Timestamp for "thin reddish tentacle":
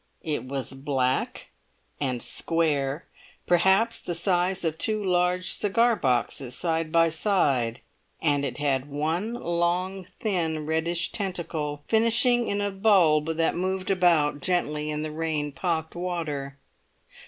10.19-11.83